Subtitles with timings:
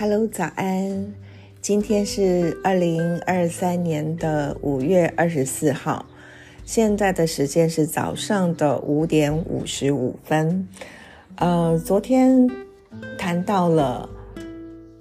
[0.00, 1.12] Hello，早安！
[1.60, 6.06] 今天是二零二三年的五月二十四号，
[6.64, 10.66] 现在的时间是早上的五点五十五分。
[11.36, 12.48] 呃，昨天
[13.18, 14.08] 谈到了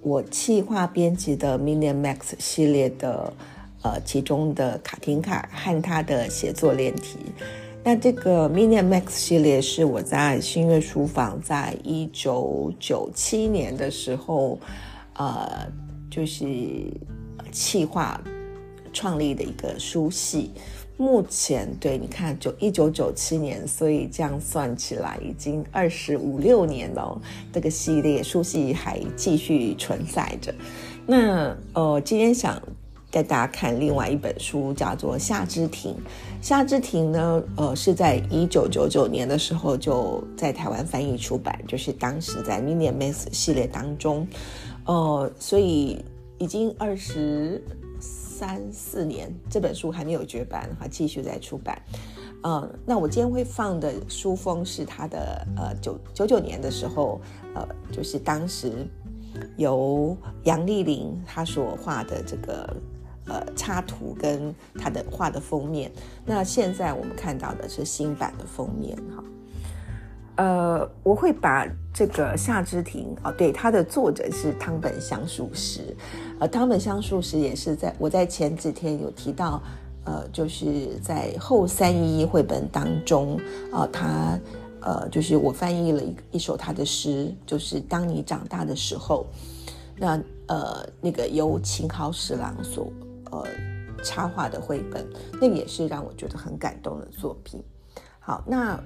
[0.00, 3.30] 我企划编辑的 Mini Max 系列的
[3.82, 7.18] 呃其中的卡廷卡和他的写作练题。
[7.88, 14.58] 那这个 Mini Max 系列是我在新月书房在一九九七年的时候，
[15.14, 15.64] 呃，
[16.10, 16.44] 就是
[17.52, 18.20] 企划
[18.92, 20.50] 创立的一个书系。
[20.96, 27.16] 目前对，你看，就一九九七年，所以这样算起来已经二十五六年了。
[27.52, 30.52] 这个系列书系还继续存在着。
[31.06, 32.60] 那呃，今天想。
[33.16, 35.92] 带大家看另外一本书，叫做《夏之庭》。
[36.42, 44.28] 《夏之庭》呢，呃，是在一九九九年的时候就在台湾翻译出版，就是当时在《Mini Max》系列当中，
[44.84, 46.04] 呃，所以
[46.36, 47.64] 已经二十
[47.98, 51.80] 三四年，这本书还没有绝版，哈，继续在出版。
[52.42, 57.18] 嗯，那我今天会放的书封是他的，呃，九九九年的时候，
[57.54, 58.86] 呃，就是当时
[59.56, 62.76] 由杨丽玲她所画的这个。
[63.26, 65.90] 呃，插图跟他的画的封面，
[66.24, 69.24] 那现在我们看到的是新版的封面哈。
[70.36, 75.96] 呃，我会把这个夏之庭哦，对，它的作者是汤本香树实，
[76.38, 79.62] 呃，汤本香树实也是在我在前几天有提到，
[80.04, 83.40] 呃，就是在后三一绘本当中
[83.72, 84.38] 啊，他
[84.82, 89.26] 呃，就是我翻译了一一首他的诗，就是当你长大的时候，
[89.96, 92.92] 那呃，那个由秦考史郎所。
[93.44, 95.06] 呃，插画的绘本，
[95.40, 97.62] 那也是让我觉得很感动的作品。
[98.20, 98.78] 好，那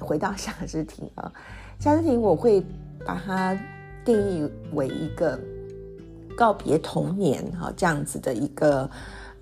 [0.00, 1.32] 回到夏之庭啊，
[1.80, 2.64] 夏之庭我会
[3.04, 3.58] 把它
[4.04, 5.38] 定义为一个
[6.36, 8.90] 告别童年哈这样子的一个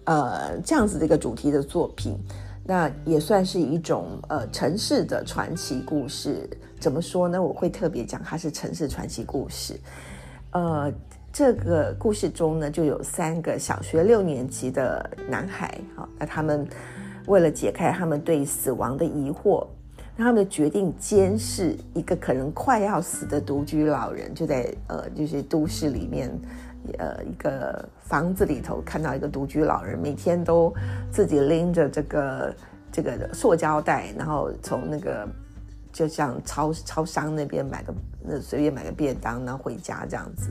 [0.04, 2.16] 呃这样子的一个主题的作品。
[2.64, 6.48] 那也算是一种呃城市的传奇故事。
[6.80, 7.42] 怎么说呢？
[7.42, 9.78] 我会特别讲它是城市传奇故事。
[10.52, 10.92] 呃。
[11.38, 16.66] 这个故事中呢，就有三个小学六年级的男孩，好，那他们
[17.26, 19.66] 为了解开他们对死亡的疑惑，
[20.16, 26.30] 那他们决定监视一个可能快要死的独居老人，就在呃，就是都市里面，
[26.96, 30.72] 呃，一个房子里头看到一个独居老人，每天都
[31.10, 32.56] 自己拎着这个
[32.90, 35.28] 这个塑胶袋，然后从那个
[35.92, 37.94] 就像超超商那边买个
[38.26, 40.50] 那随便买个便当，然后回家这样子。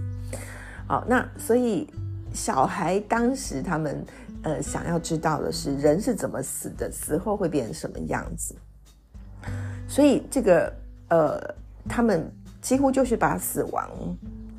[0.88, 1.88] 好，那所以
[2.34, 4.06] 小孩当时他们
[4.44, 8.56] 呃想要知道的是人是怎么死的，死后会变成什么样子。
[9.88, 10.72] 所以这个
[11.10, 11.56] 呃，
[11.88, 12.32] 他们
[12.62, 13.90] 几乎就是把死亡，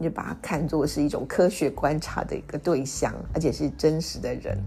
[0.00, 4.58] 就把它看作是一种科学观察的一个对象，而且是真实的人。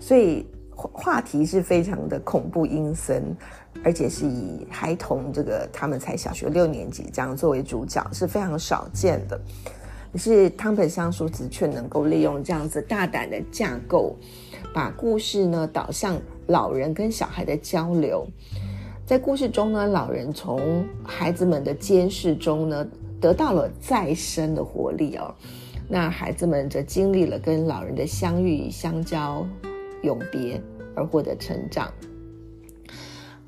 [0.00, 3.36] 所以话题是非常的恐怖阴森，
[3.84, 9.40] 而且是以孩童这个他们才小学六年级这样作为主角，是非常少见的。
[10.12, 14.14] 可是汤本香叔子却能够利用这样子大胆的架构，
[14.74, 18.26] 把故事呢导向老人跟小孩的交流。
[19.06, 22.86] 在故事中呢，老人从孩子们的监视中呢
[23.20, 25.34] 得到了再生的活力哦。
[25.88, 29.46] 那孩子们则经历了跟老人的相遇、相交、
[30.02, 30.60] 永别，
[30.94, 31.92] 而获得成长。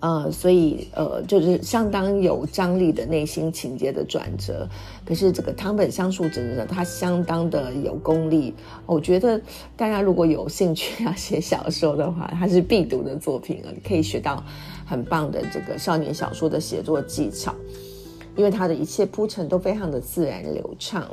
[0.04, 4.68] 呃，所以呃，就是相当有张力的内心情节的转折。
[5.02, 8.52] 可是这个汤本香树真的，他相当的有功力。
[8.84, 9.40] 我觉得
[9.78, 14.44] 大家如果有兴趣要 写小说的话，它是必读的作品啊，你可以学到
[14.84, 17.54] 很棒的这个少年小说的写作技巧，
[18.36, 21.08] 因为他的一切铺陈都非常的自然流畅。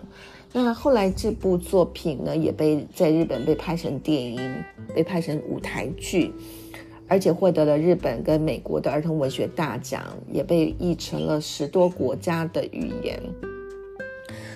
[0.51, 4.53] 那后来这部作品呢，也被在日本被拍成电影，
[4.93, 6.33] 被拍成舞台剧。
[7.11, 10.01] 而且获得了日本跟美国的儿童文学大奖，
[10.31, 13.21] 也被译成了十多国家的语言。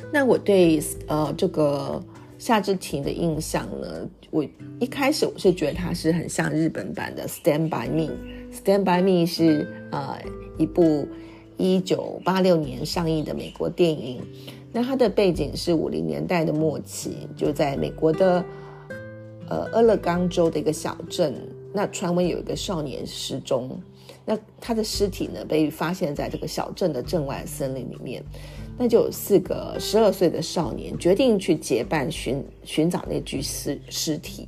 [0.09, 2.01] 那我对呃这个
[2.37, 4.41] 夏之庭的印象呢，我
[4.79, 8.03] 一开始我是觉得它是很像日本版的《Stand by Me》，
[8.63, 10.17] 《Stand by Me》是呃
[10.57, 11.05] 一部
[11.57, 14.21] 一九八六年上映的美国电影。
[14.71, 18.45] 那它的背景是五零年代的末期，就在美国的
[19.49, 21.35] 呃俄勒冈州的一个小镇。
[21.75, 23.77] 那传闻有一个少年失踪，
[24.23, 28.23] 那他的尸体呢被发现在这个小镇的镇外森林里面，
[28.77, 34.47] 那就有四个十二岁的少年决定去结伴寻寻找那具尸尸体，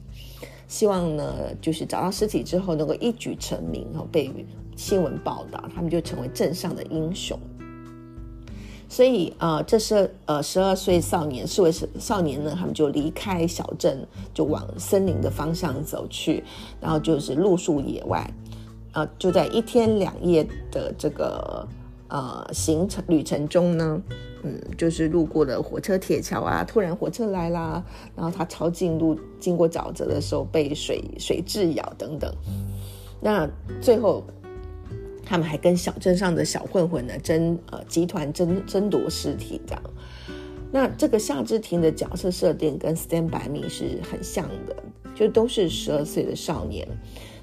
[0.70, 4.32] 希望呢就是找到尸体之后能够一举成名然后，被
[4.78, 7.38] 新闻报道，他们就成为镇上的英雄。
[8.90, 11.70] 所以呃，这是呃十二岁少年，四位
[12.00, 16.42] 少年呢，他们就离开小镇，就往森林的方向走去，
[16.80, 18.26] 然后就是露宿野外，
[18.94, 21.68] 呃，就在一天两夜的这个
[22.08, 24.02] 呃行程旅程中呢，
[24.44, 27.84] 嗯，就是路过了火车铁桥啊，突然火车来啦，
[28.16, 32.34] 然后他抄近路经过沼泽的时候被水水蛭咬等等，
[33.20, 33.48] 那
[33.82, 34.24] 最后。
[35.30, 39.84] 他们还跟小镇上的小混混呢争呃集团争争夺尸体这样，
[40.72, 44.74] 那这个夏之庭的角色设定跟 Stand by Me 是很像的，
[45.14, 46.88] 就都是十二岁的少年。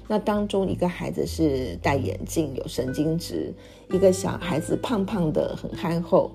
[0.07, 3.53] 那当中一个孩子是戴眼镜有神经质，
[3.91, 6.31] 一个小孩子胖胖的很憨厚。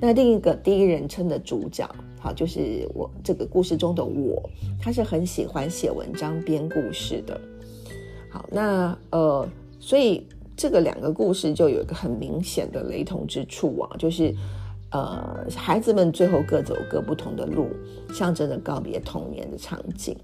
[0.00, 1.88] 那另一个第一人称的主角，
[2.20, 4.48] 好就是我这个故事中的我，
[4.80, 7.40] 他是很喜欢写文章编故事的。
[8.30, 9.48] 好，那呃
[9.80, 10.24] 所以。
[10.62, 14.32] 这个两个故事就有一个很明显的雷同之处啊，就是，
[14.92, 17.66] 呃，孩子们最后各走各不同的路，
[18.14, 20.16] 象征着告别童年的场景。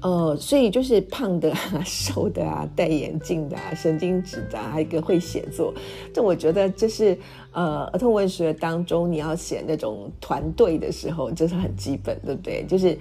[0.00, 5.74] 呃，所以就是胖的啊、瘦的啊，戴眼镜的、啊，神经质的，还有一个会写作。
[6.14, 7.18] 这我觉得这是
[7.50, 12.64] 呃儿童文学当中你要写那种团队的时候，这是很基本，对不对？
[12.68, 12.96] 就是。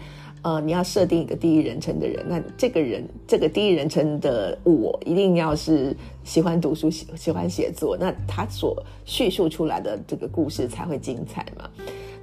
[0.48, 11.70] 呃，你要设定一个第一人称的人，那这个人，这个第一人称的我，一定要是喜欢读书、喜喜欢写作，那他所叙述出来的这个故事才会精彩嘛。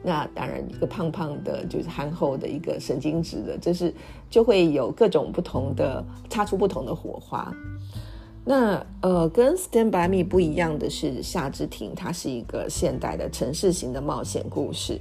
[0.02, 3.92] 那当然，一个胖胖的，就是憨厚的，一个神经质的，这是
[4.30, 7.54] 就会有各种不同的，擦出不同的火花。
[8.42, 14.98] 那呃，跟《Stand by Me》不一样的是，夏之庭它是一个现代的城市型的冒险故事。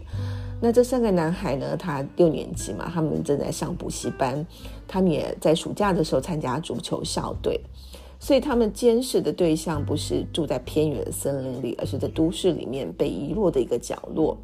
[0.62, 1.76] 那这三个男孩呢？
[1.76, 4.46] 他六年级嘛，他们正在上补习班，
[4.88, 7.60] 他们也在暑假的时候参加足球校队，
[8.18, 14.38] 所以他们监视的对象不是住在偏远的森林里，而是在都市里面被遗落的一个角落。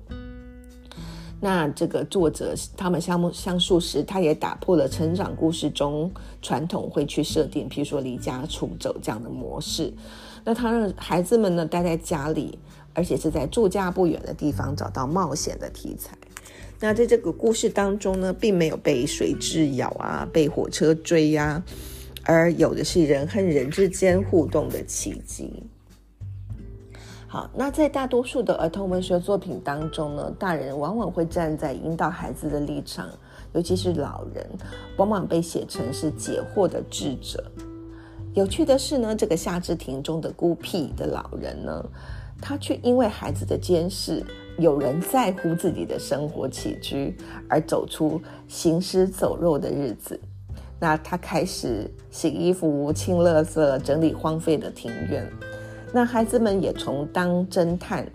[1.41, 9.93] 那这个作者他们相相述时，他也打破了成长故事中传统会去设定，比如说离家出走这样的模式。
[10.43, 12.59] 那他让孩子们呢待在家里。
[12.95, 16.17] 而且是在住家不远的地方找到冒险的题材。
[16.81, 21.63] 那在这个故事当中呢，并没有被水蛭咬啊，被火车追呀，
[22.23, 25.63] 而有的是人和人之间互动的奇迹。
[27.31, 33.07] 好，那在大多数的儿童文学作品当中呢，大人往往会站在引导孩子的立场，
[33.53, 34.43] 尤其是老人，
[34.97, 37.43] 往往被写成是解惑的智者。
[38.33, 41.85] 有趣的是呢，这个夏之庭中的孤僻的老人呢。
[42.41, 44.25] 他却因为孩子的监视，
[44.57, 47.15] 有人在乎自己的生活起居，
[47.47, 50.19] 而走出行尸走肉的日子。
[50.79, 55.29] 那他开始洗衣服、清垃圾、整理荒废的庭院。
[55.91, 58.07] 那孩子们也从当侦探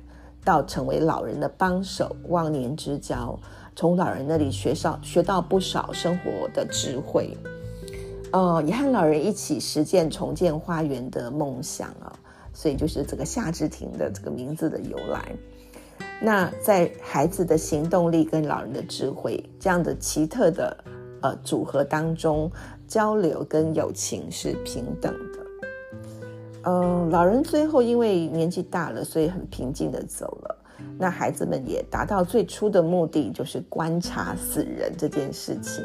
[0.44, 3.38] 到成为老人的帮手、忘年之交，
[3.75, 7.37] 从老人那里学少学到不少生活的智慧。
[8.32, 12.12] 呃，也和老人一起实践重建花园的梦想啊。
[12.56, 15.32] 所以就是这个夏之庭的这个名字的由来。
[16.21, 20.76] 那在孩子的行动力跟老人的智慧这样的奇特的
[21.21, 22.49] 呃组合当中，
[22.87, 25.34] 交流跟友情是平等的。
[26.64, 30.56] 嗯，老人最后因为年纪大了，所以很平静的走了。
[30.99, 35.85] 那孩子们也达到最初的目的，就是观察死人这件事情。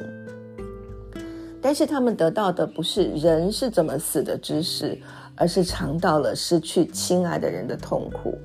[1.61, 4.97] 但是他们得到的不是人是怎么死的知识。
[5.41, 8.37] 而是尝到了失去亲爱的人的痛苦，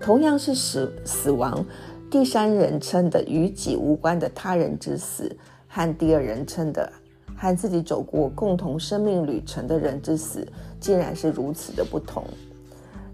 [0.00, 1.62] 同样是死死亡，
[2.10, 5.30] 第三人称的与己无关的他人之死，
[5.68, 6.90] 和第二人称的
[7.36, 10.46] 和自己走过共同生命旅程的人之死，
[10.80, 12.24] 竟然是如此的不同。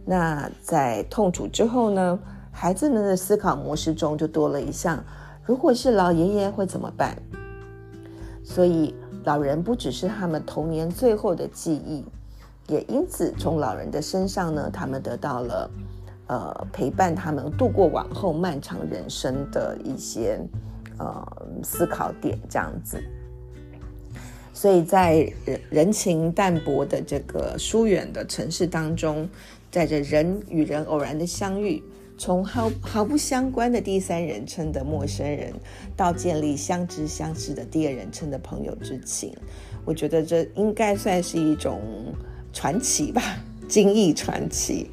[0.05, 2.19] 那在痛楚之后呢？
[2.55, 5.03] 孩子们的思考模式中就多了一项：
[5.43, 7.17] 如果是老爷爷会怎么办？
[8.45, 12.05] 所以老人不只是他们童年最后的记忆。
[12.69, 15.71] 也因此，从老人的身上呢，他们得到了，
[16.27, 20.39] 呃，陪伴他们度过往后漫长人生的一些
[20.99, 21.27] 呃
[21.65, 23.03] 思考点，这样子。
[24.63, 29.29] 所以在人人情淡薄的这个疏远的城市当中，
[29.73, 31.83] 在这人与人偶然的相遇，
[32.17, 35.53] 从毫毫不相关的第三人称的陌生人，
[35.97, 39.35] 到建立相知相识的第二人称的朋友之情，
[39.85, 41.81] 我觉得这应该算是一种。
[42.53, 44.91] 传奇吧，精益传奇，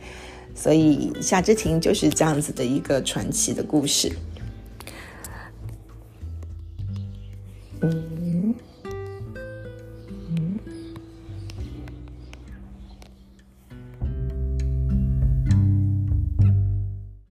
[0.55, 4.11] 所以夏之庭就是这样子的一个传奇的故事。
[7.81, 8.28] 嗯。